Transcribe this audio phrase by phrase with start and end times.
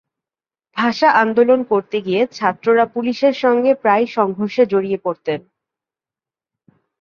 [0.77, 5.39] ভাষা আন্দোলন করতে গিয়ে ছাত্ররা পুলিশের সঙ্গে প্রায়ই সংঘর্ষে জড়িয়ে পড়তেন।